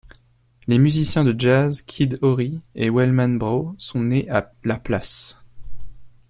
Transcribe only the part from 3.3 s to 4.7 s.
Braud sont nés à